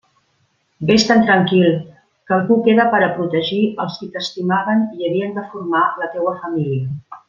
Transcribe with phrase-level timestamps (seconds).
[0.91, 1.69] Vés-te'n tranquil,
[2.29, 6.39] que algú queda per a protegir els qui t'estimaven i havien de formar la teua
[6.45, 6.95] família.